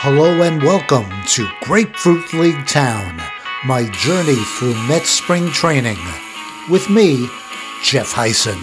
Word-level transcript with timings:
Hello 0.00 0.42
and 0.42 0.62
welcome 0.62 1.10
to 1.26 1.50
Grapefruit 1.62 2.32
League 2.32 2.68
Town, 2.68 3.20
my 3.66 3.90
journey 3.90 4.36
through 4.36 4.74
Mets 4.86 5.10
spring 5.10 5.50
training. 5.50 5.98
With 6.70 6.88
me, 6.88 7.26
Jeff 7.82 8.12
Hysen. 8.12 8.60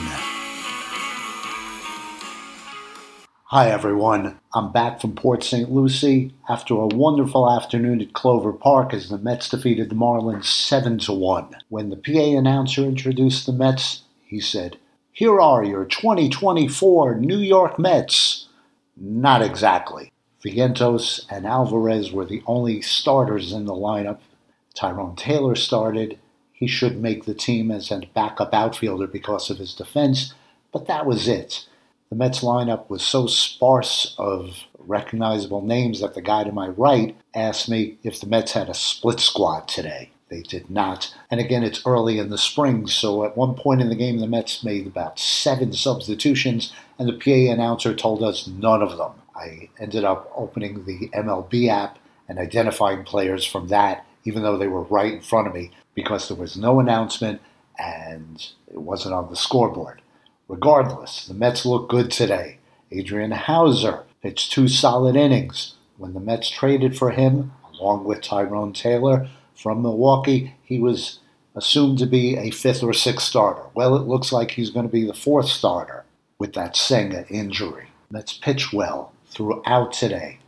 Hi 3.48 3.70
everyone, 3.70 4.40
I'm 4.54 4.72
back 4.72 5.02
from 5.02 5.14
Port 5.14 5.44
St. 5.44 5.70
Lucie 5.70 6.34
after 6.48 6.76
a 6.76 6.88
wonderful 6.88 7.52
afternoon 7.52 8.00
at 8.00 8.14
Clover 8.14 8.54
Park 8.54 8.94
as 8.94 9.10
the 9.10 9.18
Mets 9.18 9.50
defeated 9.50 9.90
the 9.90 9.96
Marlins 9.96 10.46
7 10.46 11.00
to 11.00 11.12
1. 11.12 11.50
When 11.68 11.90
the 11.90 11.98
PA 11.98 12.38
announcer 12.38 12.84
introduced 12.84 13.46
the 13.46 13.52
Mets, 13.52 14.04
he 14.26 14.40
said, 14.40 14.78
Here 15.12 15.42
are 15.42 15.66
your 15.66 15.84
2024 15.84 17.16
New 17.16 17.40
York 17.40 17.78
Mets. 17.78 18.48
Not 18.96 19.42
exactly. 19.42 20.14
Vientos 20.46 21.26
and 21.28 21.48
Alvarez 21.48 22.12
were 22.12 22.26
the 22.26 22.44
only 22.46 22.80
starters 22.80 23.52
in 23.52 23.66
the 23.66 23.74
lineup. 23.74 24.20
Tyrone 24.76 25.16
Taylor 25.16 25.56
started. 25.56 26.20
He 26.54 26.68
should 26.68 27.02
make 27.02 27.26
the 27.26 27.34
team 27.34 27.72
as 27.72 27.90
a 27.90 28.04
backup 28.14 28.54
outfielder 28.54 29.08
because 29.08 29.50
of 29.50 29.58
his 29.58 29.74
defense, 29.74 30.36
but 30.72 30.86
that 30.86 31.08
was 31.08 31.28
it. 31.28 31.68
The 32.10 32.16
Mets 32.16 32.42
lineup 32.42 32.90
was 32.90 33.02
so 33.02 33.26
sparse 33.26 34.14
of 34.20 34.66
recognizable 34.78 35.64
names 35.64 36.02
that 36.02 36.14
the 36.14 36.22
guy 36.22 36.44
to 36.44 36.52
my 36.52 36.68
right 36.68 37.18
asked 37.34 37.68
me 37.68 37.98
if 38.04 38.22
the 38.22 38.28
Mets 38.28 38.52
had 38.52 38.70
a 38.70 38.76
split 38.76 39.20
squad 39.20 39.68
today. 39.68 40.12
They 40.30 40.42
did 40.42 40.70
not. 40.70 41.14
And 41.32 41.40
again, 41.40 41.64
it's 41.64 41.86
early 41.86 42.20
in 42.20 42.30
the 42.30 42.38
spring, 42.38 42.88
so 42.88 43.26
at 43.26 43.36
one 43.36 43.56
point 43.56 43.82
in 43.82 43.90
the 43.90 43.96
game, 43.96 44.20
the 44.20 44.28
Mets 44.28 44.64
made 44.64 44.86
about 44.86 45.18
seven 45.18 45.74
substitutions, 45.74 46.72
and 47.00 47.10
the 47.10 47.14
PA 47.14 47.52
announcer 47.52 47.96
told 47.96 48.22
us 48.22 48.48
none 48.48 48.84
of 48.84 48.98
them. 48.98 49.12
I 49.36 49.70
ended 49.80 50.04
up 50.04 50.32
opening 50.36 50.86
the 50.86 51.10
MLB 51.10 51.68
app 51.70 52.00
and 52.28 52.40
identifying 52.40 53.04
players 53.04 53.46
from 53.46 53.68
that, 53.68 54.06
even 54.24 54.44
though 54.44 54.58
they 54.58 54.68
were 54.68 54.84
right 54.84 55.14
in 55.14 55.22
front 55.22 55.48
of 55.48 55.54
me, 55.54 55.72
because 55.94 56.28
there 56.28 56.38
was 56.38 56.58
no 56.58 56.80
announcement 56.80 57.42
and 57.78 58.48
it 58.72 58.82
wasn't 58.82 59.14
on 59.14 59.30
the 59.30 59.36
scoreboard. 59.36 60.02
Regardless, 60.48 61.26
the 61.26 61.34
Mets 61.34 61.66
look 61.66 61.90
good 61.90 62.12
today. 62.12 62.58
Adrian 62.92 63.32
Houser 63.32 64.04
pitched 64.22 64.52
two 64.52 64.68
solid 64.68 65.16
innings. 65.16 65.74
When 65.98 66.14
the 66.14 66.20
Mets 66.20 66.50
traded 66.50 66.98
for 66.98 67.12
him, 67.12 67.52
along 67.74 68.06
with 68.06 68.22
Tyrone 68.22 68.74
Taylor 68.74 69.28
from 69.56 69.82
Milwaukee, 69.82 70.56
he 70.64 70.80
was 70.80 71.20
assumed 71.56 71.98
to 72.00 72.06
be 72.06 72.38
a 72.38 72.52
fifth 72.52 72.84
or 72.84 72.94
sixth 72.94 73.26
starter. 73.26 73.64
Well, 73.74 73.96
it 73.96 74.08
looks 74.08 74.32
like 74.32 74.52
he's 74.52 74.70
going 74.70 74.86
to 74.86 74.92
be 74.92 75.06
the 75.06 75.14
fourth 75.14 75.48
starter 75.48 76.06
with 76.38 76.54
that 76.54 76.76
Senga 76.76 77.28
injury. 77.30 77.88
Mets 78.12 78.34
pitch 78.34 78.72
well 78.72 79.14
throughout 79.36 79.92
today. 79.92 80.40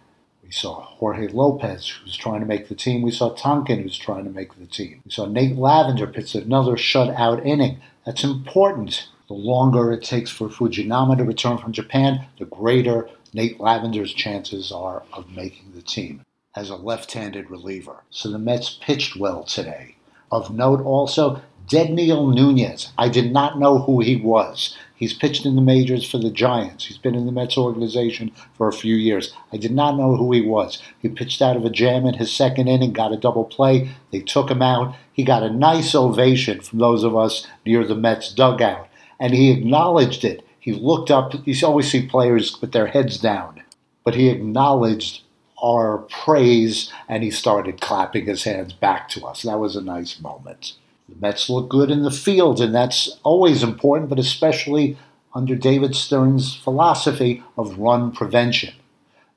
We 0.44 0.52
saw 0.52 0.82
Jorge 0.82 1.28
Lopez, 1.28 1.90
who's 1.90 2.16
trying 2.16 2.40
to 2.40 2.46
make 2.46 2.70
the 2.70 2.76
team. 2.76 3.02
We 3.02 3.12
saw 3.12 3.36
Tonkin, 3.36 3.82
who's 3.82 3.98
trying 3.98 4.24
to 4.24 4.30
make 4.30 4.58
the 4.58 4.66
team. 4.66 5.02
We 5.04 5.12
saw 5.12 5.26
Nate 5.26 5.58
Lavender 5.58 6.08
pitch 6.08 6.34
another 6.36 6.78
shutout 6.78 7.46
inning. 7.46 7.82
That's 8.06 8.24
important. 8.24 9.10
The 9.28 9.34
longer 9.34 9.92
it 9.92 10.04
takes 10.04 10.32
for 10.32 10.48
Fujinami 10.48 11.18
to 11.18 11.26
return 11.26 11.58
from 11.58 11.74
Japan, 11.74 12.28
the 12.40 12.46
greater 12.46 13.10
Nate 13.34 13.60
Lavender's 13.60 14.14
chances 14.14 14.72
are 14.72 15.04
of 15.12 15.30
making 15.32 15.74
the 15.76 15.82
team 15.82 16.22
as 16.56 16.70
a 16.70 16.78
left 16.78 17.12
handed 17.12 17.52
reliever. 17.52 18.04
So 18.10 18.32
the 18.32 18.40
Mets 18.40 18.80
pitched 18.82 19.18
well 19.18 19.44
today. 19.44 19.98
Of 20.32 20.50
note 20.50 20.82
also, 20.82 21.42
Dedniel 21.68 22.34
Nunez. 22.34 22.94
I 22.98 23.10
did 23.10 23.34
not 23.34 23.60
know 23.60 23.80
who 23.80 24.00
he 24.00 24.16
was. 24.16 24.78
He's 24.96 25.14
pitched 25.14 25.46
in 25.46 25.56
the 25.56 25.62
majors 25.62 26.10
for 26.10 26.18
the 26.18 26.32
Giants. 26.32 26.86
He's 26.86 26.98
been 26.98 27.14
in 27.14 27.26
the 27.26 27.32
Mets 27.32 27.58
organization 27.58 28.32
for 28.56 28.68
a 28.70 28.74
few 28.74 28.96
years. 28.96 29.34
I 29.52 29.58
did 29.58 29.72
not 29.72 29.98
know 29.98 30.16
who 30.16 30.32
he 30.32 30.42
was. 30.42 30.82
He 31.00 31.10
pitched 31.10 31.42
out 31.42 31.58
of 31.58 31.66
a 31.66 31.70
jam 31.70 32.06
in 32.06 32.16
his 32.16 32.32
second 32.32 32.70
inning, 32.70 32.94
got 32.94 33.12
a 33.12 33.18
double 33.18 33.44
play. 33.44 33.90
They 34.12 34.22
took 34.22 34.50
him 34.50 34.62
out. 34.62 34.96
He 35.12 35.24
got 35.24 35.44
a 35.44 35.52
nice 35.52 35.94
ovation 35.94 36.62
from 36.62 36.80
those 36.80 37.04
of 37.04 37.18
us 37.18 37.46
near 37.66 37.86
the 37.86 37.96
Mets 37.96 38.34
dugout, 38.34 38.88
and 39.20 39.34
he 39.34 39.52
acknowledged 39.52 40.24
it. 40.24 40.46
He 40.60 40.72
looked 40.72 41.12
up. 41.12 41.34
You 41.46 41.68
always 41.68 41.92
see 41.92 42.08
players 42.08 42.62
with 42.62 42.72
their 42.72 42.88
heads 42.88 43.18
down, 43.18 43.62
but 44.06 44.16
he 44.16 44.30
acknowledged 44.30 45.22
our 45.62 46.00
praise 46.10 46.94
and 47.10 47.24
he 47.24 47.32
started 47.32 47.82
clapping 47.82 48.26
his 48.26 48.44
hands 48.44 48.74
back 48.74 49.10
to 49.10 49.26
us. 49.26 49.42
That 49.42 49.60
was 49.60 49.76
a 49.76 49.82
nice 49.82 50.20
moment. 50.20 50.74
The 51.10 51.16
Mets 51.20 51.50
look 51.50 51.70
good 51.70 51.90
in 51.90 52.04
the 52.04 52.12
field, 52.12 52.60
and 52.60 52.76
that's 52.76 53.18
always 53.24 53.64
important, 53.64 54.10
but 54.10 54.20
especially 54.20 54.98
under 55.34 55.56
David 55.56 55.96
Stearns' 55.96 56.56
philosophy 56.56 57.44
of 57.58 57.80
run 57.80 58.12
prevention. 58.12 58.74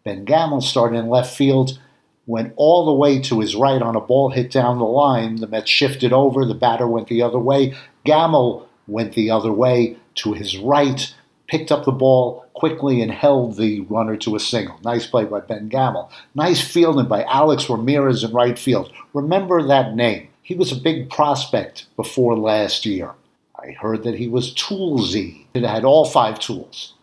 Ben 0.04 0.24
Gamel 0.24 0.62
started 0.62 0.96
in 0.96 1.08
left 1.08 1.36
field, 1.36 1.78
went 2.26 2.52
all 2.56 2.86
the 2.86 2.92
way 2.92 3.20
to 3.20 3.40
his 3.40 3.54
right 3.54 3.82
on 3.82 3.96
a 3.96 4.00
ball 4.00 4.30
hit 4.30 4.50
down 4.50 4.78
the 4.78 4.84
line. 4.84 5.36
The 5.36 5.46
Mets 5.46 5.70
shifted 5.70 6.12
over, 6.12 6.44
the 6.44 6.54
batter 6.54 6.86
went 6.86 7.08
the 7.08 7.22
other 7.22 7.38
way. 7.38 7.74
Gamel 8.04 8.68
went 8.86 9.14
the 9.14 9.30
other 9.30 9.52
way 9.52 9.96
to 10.16 10.32
his 10.32 10.56
right, 10.58 11.14
picked 11.48 11.70
up 11.70 11.84
the 11.84 11.92
ball 11.92 12.46
quickly 12.54 13.00
and 13.02 13.10
held 13.10 13.56
the 13.56 13.80
runner 13.82 14.16
to 14.16 14.36
a 14.36 14.40
single. 14.40 14.78
Nice 14.82 15.06
play 15.06 15.24
by 15.24 15.40
Ben 15.40 15.68
Gamel. 15.68 16.10
Nice 16.34 16.60
fielding 16.60 17.08
by 17.08 17.24
Alex 17.24 17.68
Ramirez 17.68 18.24
in 18.24 18.32
right 18.32 18.58
field. 18.58 18.92
Remember 19.12 19.62
that 19.62 19.94
name. 19.94 20.29
He 20.42 20.54
was 20.54 20.72
a 20.72 20.76
big 20.76 21.10
prospect 21.10 21.86
before 21.96 22.36
last 22.36 22.84
year. 22.86 23.12
I 23.56 23.72
heard 23.72 24.02
that 24.04 24.16
he 24.16 24.26
was 24.26 24.54
toolsy. 24.54 25.46
He 25.52 25.62
had 25.62 25.84
all 25.84 26.04
five 26.04 26.38
tools. 26.38 26.94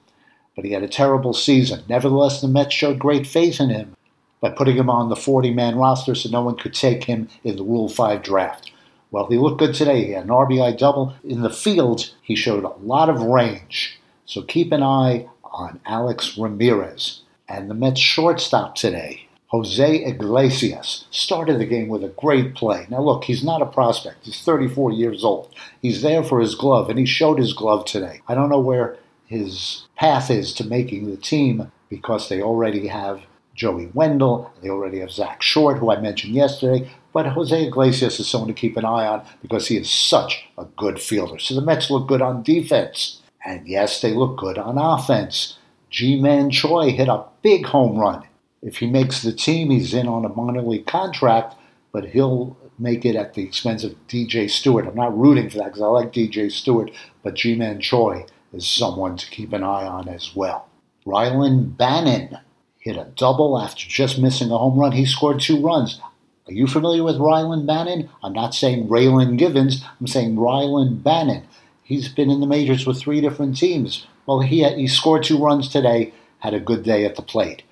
But 0.55 0.65
he 0.65 0.71
had 0.71 0.83
a 0.83 0.87
terrible 0.87 1.33
season. 1.33 1.83
Nevertheless, 1.87 2.41
the 2.41 2.47
Mets 2.47 2.73
showed 2.73 2.97
great 2.97 3.27
faith 3.27 3.59
in 3.61 3.69
him 3.69 3.95
by 4.41 4.49
putting 4.49 4.75
him 4.75 4.89
on 4.89 5.09
the 5.09 5.15
40 5.15 5.53
man 5.53 5.75
roster 5.75 6.15
so 6.15 6.29
no 6.29 6.41
one 6.41 6.57
could 6.57 6.73
take 6.73 7.03
him 7.03 7.29
in 7.43 7.55
the 7.55 7.63
Rule 7.63 7.89
5 7.89 8.23
draft. 8.23 8.71
Well, 9.11 9.27
he 9.27 9.37
looked 9.37 9.59
good 9.59 9.73
today. 9.73 10.05
He 10.05 10.11
had 10.11 10.23
an 10.23 10.29
RBI 10.29 10.77
double. 10.77 11.15
In 11.23 11.41
the 11.41 11.49
field, 11.49 12.13
he 12.21 12.35
showed 12.35 12.63
a 12.63 12.75
lot 12.83 13.09
of 13.09 13.21
range. 13.21 13.99
So 14.25 14.41
keep 14.41 14.71
an 14.71 14.83
eye 14.83 15.27
on 15.43 15.79
Alex 15.85 16.37
Ramirez. 16.37 17.21
And 17.47 17.69
the 17.69 17.73
Mets 17.73 18.01
shortstop 18.01 18.75
today, 18.75 19.26
Jose 19.49 20.03
Iglesias 20.03 21.05
started 21.09 21.57
the 21.57 21.65
game 21.65 21.87
with 21.87 22.03
a 22.03 22.09
great 22.09 22.53
play. 22.53 22.85
Now, 22.89 23.01
look, 23.01 23.23
he's 23.23 23.45
not 23.45 23.61
a 23.61 23.65
prospect. 23.65 24.25
He's 24.25 24.41
34 24.41 24.91
years 24.91 25.23
old. 25.23 25.53
He's 25.81 26.01
there 26.01 26.21
for 26.21 26.41
his 26.41 26.53
glove, 26.53 26.89
and 26.89 26.99
he 26.99 27.05
showed 27.05 27.39
his 27.39 27.53
glove 27.53 27.85
today. 27.85 28.21
I 28.27 28.35
don't 28.35 28.49
know 28.49 28.59
where 28.59 28.97
his 29.25 29.87
path 29.95 30.29
is 30.29 30.53
to 30.55 30.65
making 30.65 31.09
the 31.09 31.15
team 31.15 31.71
because 31.89 32.27
they 32.27 32.41
already 32.41 32.87
have 32.87 33.21
Joey 33.55 33.89
Wendle, 33.93 34.51
they 34.61 34.69
already 34.69 34.99
have 34.99 35.11
Zack 35.11 35.41
Short, 35.41 35.79
who 35.79 35.91
I 35.91 35.99
mentioned 35.99 36.35
yesterday. 36.35 36.91
But 37.13 37.27
Jose 37.27 37.67
Iglesias 37.67 38.19
is 38.19 38.27
someone 38.27 38.49
to 38.49 38.53
keep 38.53 38.75
an 38.75 38.85
eye 38.85 39.07
on 39.07 39.25
because 39.41 39.67
he 39.67 39.77
is 39.77 39.89
such 39.89 40.45
a 40.57 40.65
good 40.65 40.99
fielder. 40.99 41.39
So 41.39 41.55
the 41.55 41.61
Mets 41.61 41.89
look 41.89 42.07
good 42.07 42.21
on 42.21 42.43
defense. 42.43 43.21
And 43.45 43.65
yes, 43.65 44.01
they 44.01 44.13
look 44.13 44.37
good 44.37 44.57
on 44.57 44.77
offense. 44.77 45.57
Ji-Man 45.89 46.51
Choi 46.51 46.91
hit 46.91 47.07
a 47.07 47.23
big 47.41 47.65
home 47.65 47.97
run 47.97 48.27
if 48.61 48.77
he 48.77 48.87
makes 48.87 49.21
the 49.21 49.33
team, 49.33 49.69
he's 49.69 49.93
in 49.93 50.07
on 50.07 50.25
a 50.25 50.29
minor 50.29 50.61
league 50.61 50.87
contract, 50.87 51.55
but 51.91 52.05
he'll 52.05 52.57
make 52.79 53.05
it 53.05 53.15
at 53.15 53.33
the 53.33 53.43
expense 53.43 53.83
of 53.83 53.95
DJ 54.07 54.49
Stewart. 54.49 54.87
I'm 54.87 54.95
not 54.95 55.17
rooting 55.17 55.49
for 55.49 55.57
that 55.57 55.65
because 55.65 55.81
I 55.81 55.87
like 55.87 56.13
DJ 56.13 56.51
Stewart, 56.51 56.91
but 57.23 57.35
Ji-Man 57.35 57.79
Choi 57.81 58.25
is 58.53 58.67
someone 58.67 59.17
to 59.17 59.29
keep 59.29 59.53
an 59.53 59.63
eye 59.63 59.85
on 59.85 60.07
as 60.07 60.35
well. 60.35 60.69
Rylan 61.05 61.75
Bannon 61.77 62.37
hit 62.79 62.97
a 62.97 63.05
double 63.15 63.59
after 63.59 63.87
just 63.87 64.19
missing 64.19 64.51
a 64.51 64.57
home 64.57 64.79
run. 64.79 64.91
He 64.91 65.05
scored 65.05 65.39
two 65.39 65.61
runs. 65.61 65.99
Are 66.47 66.53
you 66.53 66.67
familiar 66.67 67.03
with 67.03 67.17
Rylan 67.17 67.65
Bannon? 67.65 68.09
I'm 68.23 68.33
not 68.33 68.55
saying 68.55 68.87
Raylan 68.87 69.37
Givens. 69.37 69.83
I'm 69.99 70.07
saying 70.07 70.35
Rylan 70.35 71.03
Bannon. 71.03 71.43
He's 71.83 72.09
been 72.09 72.29
in 72.29 72.39
the 72.39 72.47
majors 72.47 72.85
with 72.85 72.99
three 72.99 73.21
different 73.21 73.57
teams. 73.57 74.07
Well, 74.25 74.41
he, 74.41 74.59
had, 74.61 74.77
he 74.77 74.87
scored 74.87 75.23
two 75.23 75.37
runs 75.37 75.69
today, 75.69 76.13
had 76.39 76.53
a 76.53 76.59
good 76.59 76.83
day 76.83 77.05
at 77.05 77.15
the 77.15 77.21
plate. 77.21 77.63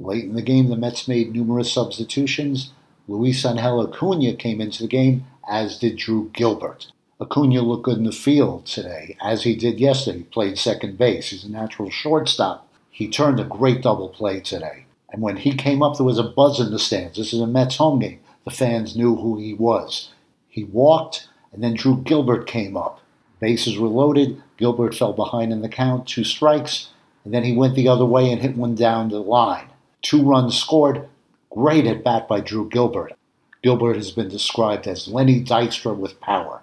Late 0.00 0.24
in 0.24 0.34
the 0.34 0.42
game, 0.42 0.68
the 0.68 0.76
Mets 0.76 1.08
made 1.08 1.32
numerous 1.32 1.72
substitutions. 1.72 2.72
Luis 3.08 3.44
Angel 3.44 3.80
Acuna 3.80 4.34
came 4.34 4.60
into 4.60 4.82
the 4.82 4.88
game, 4.88 5.24
as 5.48 5.78
did 5.78 5.96
Drew 5.96 6.30
Gilbert. 6.32 6.92
Acuna 7.20 7.62
looked 7.62 7.84
good 7.84 7.98
in 7.98 8.04
the 8.04 8.12
field 8.12 8.64
today, 8.64 9.16
as 9.20 9.42
he 9.42 9.56
did 9.56 9.80
yesterday. 9.80 10.18
He 10.18 10.24
played 10.24 10.56
second 10.56 10.98
base. 10.98 11.30
He's 11.30 11.44
a 11.44 11.50
natural 11.50 11.90
shortstop. 11.90 12.68
He 12.90 13.08
turned 13.08 13.40
a 13.40 13.44
great 13.44 13.82
double 13.82 14.08
play 14.08 14.40
today. 14.40 14.84
And 15.10 15.20
when 15.20 15.38
he 15.38 15.54
came 15.54 15.82
up, 15.82 15.96
there 15.96 16.06
was 16.06 16.18
a 16.18 16.22
buzz 16.22 16.60
in 16.60 16.70
the 16.70 16.78
stands. 16.78 17.16
This 17.16 17.32
is 17.32 17.40
a 17.40 17.46
Mets 17.46 17.76
home 17.76 17.98
game. 17.98 18.20
The 18.44 18.50
fans 18.52 18.96
knew 18.96 19.16
who 19.16 19.36
he 19.36 19.52
was. 19.52 20.10
He 20.48 20.62
walked, 20.62 21.28
and 21.52 21.62
then 21.62 21.74
Drew 21.74 22.02
Gilbert 22.02 22.46
came 22.46 22.76
up. 22.76 23.00
Bases 23.40 23.78
were 23.78 23.88
loaded. 23.88 24.40
Gilbert 24.56 24.94
fell 24.94 25.12
behind 25.12 25.52
in 25.52 25.62
the 25.62 25.68
count, 25.68 26.06
two 26.06 26.24
strikes, 26.24 26.90
and 27.24 27.32
then 27.32 27.44
he 27.44 27.56
went 27.56 27.74
the 27.74 27.88
other 27.88 28.04
way 28.04 28.30
and 28.30 28.42
hit 28.42 28.56
one 28.56 28.74
down 28.74 29.08
the 29.08 29.20
line. 29.20 29.67
Two 30.02 30.22
runs 30.22 30.56
scored. 30.56 31.08
Great 31.50 31.86
at 31.86 32.04
bat 32.04 32.28
by 32.28 32.40
Drew 32.40 32.68
Gilbert. 32.68 33.14
Gilbert 33.62 33.96
has 33.96 34.10
been 34.10 34.28
described 34.28 34.86
as 34.86 35.08
Lenny 35.08 35.42
Dykstra 35.42 35.96
with 35.96 36.20
power. 36.20 36.62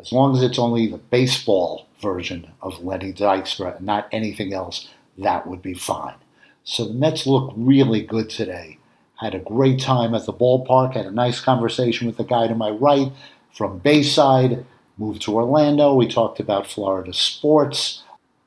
As 0.00 0.12
long 0.12 0.36
as 0.36 0.42
it's 0.42 0.58
only 0.58 0.86
the 0.86 0.98
baseball 0.98 1.86
version 2.00 2.50
of 2.62 2.84
Lenny 2.84 3.12
Dykstra 3.12 3.76
and 3.76 3.86
not 3.86 4.08
anything 4.12 4.52
else, 4.52 4.88
that 5.16 5.46
would 5.46 5.62
be 5.62 5.74
fine. 5.74 6.14
So 6.64 6.86
the 6.86 6.94
Mets 6.94 7.26
look 7.26 7.52
really 7.56 8.02
good 8.02 8.28
today. 8.28 8.78
Had 9.16 9.34
a 9.34 9.40
great 9.40 9.80
time 9.80 10.14
at 10.14 10.26
the 10.26 10.32
ballpark, 10.32 10.94
had 10.94 11.06
a 11.06 11.10
nice 11.10 11.40
conversation 11.40 12.06
with 12.06 12.16
the 12.16 12.24
guy 12.24 12.46
to 12.46 12.54
my 12.54 12.70
right 12.70 13.10
from 13.52 13.78
Bayside, 13.78 14.64
moved 14.96 15.22
to 15.22 15.34
Orlando. 15.34 15.94
We 15.94 16.06
talked 16.06 16.40
about 16.40 16.66
Florida 16.66 17.12
sports, 17.12 18.02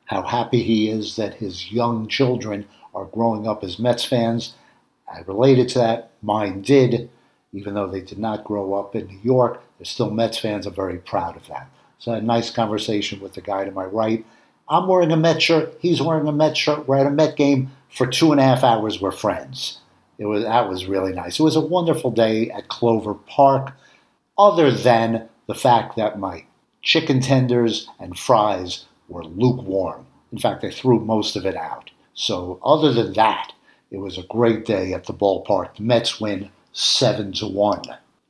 how 0.06 0.22
happy 0.22 0.64
he 0.64 0.90
is 0.90 1.16
that 1.16 1.36
his 1.36 1.72
young 1.72 2.08
children 2.08 2.68
are 2.94 3.06
growing 3.06 3.48
up 3.48 3.64
as 3.64 3.80
Mets 3.80 4.06
fans. 4.06 4.54
I 5.12 5.22
related 5.22 5.70
to 5.70 5.80
that. 5.80 6.12
Mine 6.22 6.62
did, 6.62 7.10
even 7.54 7.74
though 7.74 7.88
they 7.88 8.02
did 8.02 8.20
not 8.20 8.44
grow 8.44 8.74
up 8.74 8.96
in 8.96 9.08
New 9.08 9.20
York. 9.22 9.62
They're 9.78 9.86
still 9.86 10.10
Mets 10.10 10.38
fans. 10.38 10.66
I'm 10.66 10.74
very 10.74 10.98
proud 10.98 11.36
of 11.36 11.48
that. 11.48 11.70
So 12.00 12.14
a 12.14 12.22
nice 12.22 12.50
conversation 12.50 13.20
with 13.20 13.34
the 13.34 13.42
guy 13.42 13.66
to 13.66 13.72
my 13.72 13.86
right. 13.86 14.26
I'm 14.70 14.88
wearing 14.88 15.12
a 15.12 15.18
Met 15.18 15.42
shirt. 15.42 15.78
He's 15.80 16.02
wearing 16.02 16.28
a 16.28 16.32
Met 16.32 16.56
shirt. 16.56 16.88
We're 16.88 16.98
at 16.98 17.06
a 17.06 17.12
Met 17.12 17.36
game 17.36 17.72
for 17.90 18.08
two 18.08 18.32
and 18.32 18.40
a 18.40 18.44
half 18.44 18.64
hours. 18.64 19.02
We're 19.02 19.12
friends. 19.12 19.80
It 20.18 20.26
was 20.26 20.44
that 20.44 20.70
was 20.70 20.86
really 20.86 21.14
nice. 21.14 21.40
It 21.40 21.44
was 21.44 21.56
a 21.56 21.62
wonderful 21.62 22.12
day 22.12 22.50
at 22.52 22.68
Clover 22.68 23.16
Park, 23.16 23.74
other 24.38 24.72
than 24.72 25.28
the 25.48 25.56
fact 25.56 25.96
that 25.96 26.20
my 26.20 26.46
chicken 26.82 27.20
tenders 27.20 27.88
and 28.00 28.18
fries 28.18 28.86
were 29.08 29.24
lukewarm. 29.24 30.06
In 30.32 30.38
fact, 30.38 30.64
I 30.64 30.70
threw 30.70 31.00
most 31.00 31.36
of 31.36 31.46
it 31.46 31.56
out. 31.56 31.92
So 32.14 32.60
other 32.64 32.94
than 32.94 33.14
that, 33.14 33.54
it 33.90 33.98
was 33.98 34.18
a 34.18 34.24
great 34.24 34.66
day 34.66 34.94
at 34.94 35.06
the 35.06 35.14
ballpark. 35.14 35.76
The 35.76 35.84
Mets 35.84 36.20
win 36.20 36.50
seven 36.74 37.34
to 37.34 37.48
one. 37.48 37.84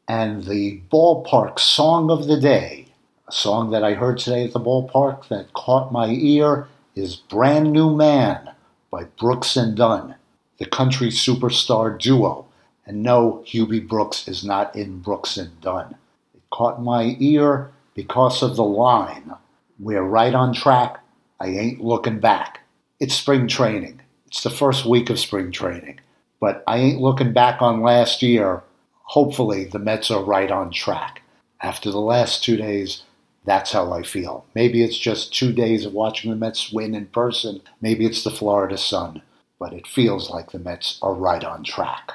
And 0.07 0.45
the 0.45 0.81
ballpark 0.91 1.59
song 1.59 2.09
of 2.09 2.27
the 2.27 2.39
day, 2.39 2.87
a 3.27 3.31
song 3.31 3.71
that 3.71 3.83
I 3.83 3.93
heard 3.93 4.17
today 4.17 4.43
at 4.45 4.53
the 4.53 4.59
ballpark 4.59 5.27
that 5.29 5.53
caught 5.53 5.91
my 5.91 6.07
ear, 6.07 6.67
is 6.95 7.15
Brand 7.15 7.71
New 7.71 7.95
Man 7.95 8.51
by 8.89 9.05
Brooks 9.05 9.55
and 9.55 9.77
Dunn, 9.77 10.15
the 10.57 10.65
country 10.65 11.07
superstar 11.07 11.97
duo. 11.97 12.47
And 12.85 13.03
no, 13.03 13.43
Hubie 13.47 13.87
Brooks 13.87 14.27
is 14.27 14.43
not 14.43 14.75
in 14.75 14.99
Brooks 14.99 15.37
and 15.37 15.61
Dunn. 15.61 15.95
It 16.33 16.41
caught 16.49 16.81
my 16.81 17.15
ear 17.19 17.71
because 17.93 18.41
of 18.41 18.55
the 18.55 18.63
line. 18.63 19.33
We're 19.79 20.03
right 20.03 20.33
on 20.33 20.53
track. 20.53 20.99
I 21.39 21.47
ain't 21.47 21.81
looking 21.81 22.19
back. 22.19 22.60
It's 23.01 23.15
spring 23.15 23.47
training. 23.47 23.99
It's 24.27 24.43
the 24.43 24.51
first 24.51 24.85
week 24.85 25.09
of 25.09 25.19
spring 25.19 25.51
training. 25.51 25.99
But 26.39 26.63
I 26.67 26.77
ain't 26.77 27.01
looking 27.01 27.33
back 27.33 27.59
on 27.59 27.81
last 27.81 28.21
year. 28.21 28.61
Hopefully, 29.05 29.65
the 29.65 29.79
Mets 29.79 30.11
are 30.11 30.23
right 30.23 30.51
on 30.51 30.71
track. 30.71 31.23
After 31.61 31.89
the 31.89 31.99
last 31.99 32.43
two 32.43 32.57
days, 32.57 33.01
that's 33.43 33.71
how 33.71 33.91
I 33.91 34.03
feel. 34.03 34.45
Maybe 34.53 34.83
it's 34.83 34.99
just 34.99 35.33
two 35.33 35.51
days 35.51 35.83
of 35.83 35.93
watching 35.93 36.29
the 36.29 36.37
Mets 36.37 36.71
win 36.71 36.93
in 36.93 37.07
person. 37.07 37.61
Maybe 37.81 38.05
it's 38.05 38.23
the 38.23 38.29
Florida 38.29 38.77
sun. 38.77 39.23
But 39.57 39.73
it 39.73 39.87
feels 39.87 40.29
like 40.29 40.51
the 40.51 40.59
Mets 40.59 40.99
are 41.01 41.15
right 41.15 41.43
on 41.43 41.63
track. 41.63 42.11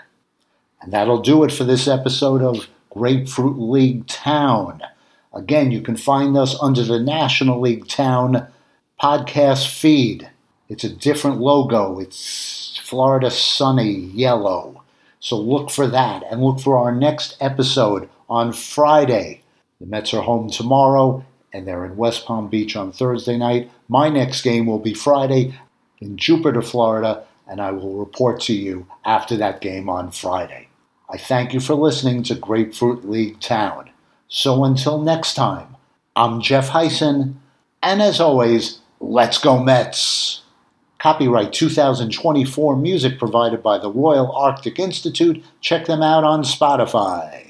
And 0.80 0.92
that'll 0.92 1.20
do 1.20 1.42
it 1.42 1.50
for 1.50 1.64
this 1.64 1.88
episode 1.88 2.42
of 2.42 2.68
Grapefruit 2.90 3.58
League 3.58 4.06
Town. 4.06 4.82
Again, 5.34 5.72
you 5.72 5.80
can 5.80 5.96
find 5.96 6.36
us 6.36 6.56
under 6.62 6.84
the 6.84 7.00
National 7.00 7.60
League 7.60 7.88
Town 7.88 8.46
podcast 9.02 9.66
feed. 9.66 10.30
It's 10.68 10.84
a 10.84 10.92
different 10.92 11.40
logo. 11.40 12.00
It's 12.00 12.80
Florida 12.82 13.30
Sunny 13.30 13.92
yellow. 13.92 14.82
So 15.20 15.38
look 15.38 15.70
for 15.70 15.86
that 15.86 16.24
and 16.28 16.42
look 16.42 16.58
for 16.58 16.76
our 16.76 16.92
next 16.92 17.36
episode 17.40 18.08
on 18.28 18.52
Friday. 18.52 19.42
The 19.80 19.86
Mets 19.86 20.12
are 20.12 20.22
home 20.22 20.50
tomorrow 20.50 21.24
and 21.52 21.66
they're 21.66 21.84
in 21.84 21.96
West 21.96 22.26
Palm 22.26 22.48
Beach 22.48 22.74
on 22.74 22.90
Thursday 22.90 23.36
night. 23.36 23.70
My 23.88 24.08
next 24.08 24.42
game 24.42 24.66
will 24.66 24.80
be 24.80 24.92
Friday 24.92 25.54
in 26.00 26.16
Jupiter, 26.16 26.62
Florida, 26.62 27.24
and 27.48 27.60
I 27.60 27.70
will 27.70 27.94
report 27.94 28.40
to 28.42 28.52
you 28.52 28.88
after 29.04 29.36
that 29.36 29.60
game 29.60 29.88
on 29.88 30.10
Friday. 30.10 30.68
I 31.08 31.16
thank 31.16 31.54
you 31.54 31.60
for 31.60 31.74
listening 31.74 32.24
to 32.24 32.34
Grapefruit 32.34 33.08
League 33.08 33.38
Town. 33.38 33.90
So 34.26 34.64
until 34.64 35.00
next 35.00 35.34
time, 35.34 35.76
I'm 36.16 36.40
Jeff 36.40 36.70
Hysen, 36.70 37.34
and 37.82 38.02
as 38.02 38.20
always, 38.20 38.80
let's 38.98 39.38
go 39.38 39.62
Mets! 39.62 40.42
Copyright 41.06 41.52
2024 41.52 42.74
music 42.74 43.16
provided 43.16 43.62
by 43.62 43.78
the 43.78 43.88
Royal 43.88 44.32
Arctic 44.32 44.80
Institute. 44.80 45.40
Check 45.60 45.86
them 45.86 46.02
out 46.02 46.24
on 46.24 46.42
Spotify. 46.42 47.45